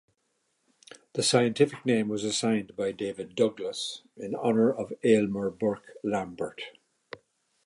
The 1.13 1.21
scientific 1.21 1.85
name 1.85 2.07
was 2.09 2.23
assigned 2.23 2.75
by 2.75 2.91
David 2.91 3.35
Douglas 3.35 4.01
in 4.17 4.33
honor 4.33 4.73
of 4.73 4.91
Aylmer 5.03 5.51
Bourke 5.51 5.91
Lambert. 6.03 6.63